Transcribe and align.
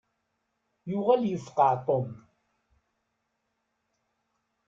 Yuɣal 0.89 1.23
yefqeɛ 1.27 1.71
Tom. 1.85 2.09